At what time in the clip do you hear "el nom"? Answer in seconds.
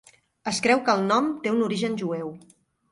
1.01-1.31